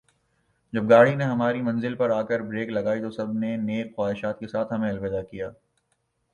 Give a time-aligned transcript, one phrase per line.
[0.73, 4.39] جب گاڑی نے ہماری منزل پر آ کر بریک لگائی تو سب نے نیک خواہشات
[4.39, 5.49] کے ساتھ ہمیں الوداع کیا